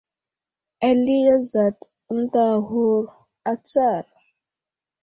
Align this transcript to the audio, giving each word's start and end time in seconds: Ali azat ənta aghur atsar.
Ali 0.87 1.17
azat 1.35 1.77
ənta 2.15 2.43
aghur 2.55 3.05
atsar. 3.51 4.05